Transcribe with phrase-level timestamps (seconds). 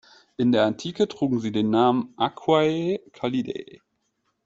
[0.35, 3.81] In der Antike trugen sie den Namen Aquae Calidae.